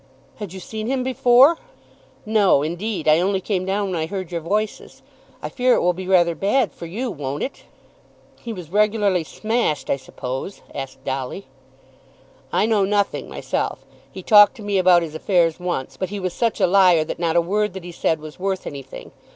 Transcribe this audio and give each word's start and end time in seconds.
"Had 0.37 0.51
you 0.51 0.59
seen 0.59 0.87
him 0.87 1.03
before?" 1.03 1.59
"No 2.25 2.63
indeed. 2.63 3.07
I 3.07 3.19
only 3.19 3.39
came 3.39 3.65
down 3.65 3.91
when 3.91 3.95
I 3.99 4.07
heard 4.07 4.31
your 4.31 4.41
voices. 4.41 5.03
I 5.43 5.49
fear 5.49 5.75
it 5.75 5.81
will 5.81 5.93
be 5.93 6.07
rather 6.07 6.33
bad 6.33 6.71
for 6.73 6.87
you; 6.87 7.11
won't 7.11 7.43
it?" 7.43 7.65
"He 8.39 8.51
was 8.51 8.71
regularly 8.71 9.23
smashed, 9.23 9.91
I 9.91 9.97
suppose?" 9.97 10.61
asked 10.73 11.03
Dolly. 11.05 11.45
"I 12.51 12.65
know 12.65 12.83
nothing 12.83 13.29
myself. 13.29 13.85
He 14.11 14.23
talked 14.23 14.55
to 14.55 14.63
me 14.63 14.79
about 14.79 15.03
his 15.03 15.13
affairs 15.13 15.59
once, 15.59 15.97
but 15.97 16.09
he 16.09 16.19
was 16.19 16.33
such 16.33 16.59
a 16.59 16.65
liar 16.65 17.03
that 17.03 17.19
not 17.19 17.35
a 17.35 17.39
word 17.41 17.73
that 17.73 17.83
he 17.83 17.91
said 17.91 18.19
was 18.19 18.39
worth 18.39 18.65
anything. 18.65 19.11